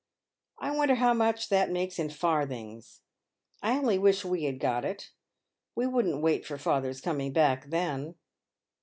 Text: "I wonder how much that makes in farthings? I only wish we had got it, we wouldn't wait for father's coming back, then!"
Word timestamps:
"I 0.57 0.71
wonder 0.75 0.95
how 0.95 1.13
much 1.13 1.49
that 1.49 1.69
makes 1.69 1.99
in 1.99 2.09
farthings? 2.09 3.01
I 3.61 3.77
only 3.77 3.99
wish 3.99 4.25
we 4.25 4.45
had 4.45 4.59
got 4.59 4.83
it, 4.83 5.11
we 5.75 5.85
wouldn't 5.85 6.23
wait 6.23 6.43
for 6.43 6.57
father's 6.57 7.01
coming 7.01 7.33
back, 7.33 7.69
then!" 7.69 8.15